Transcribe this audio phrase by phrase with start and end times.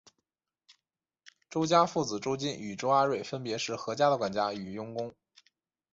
[1.47, 5.13] 周家父子周金与周阿瑞分别是何家的管家和佣工。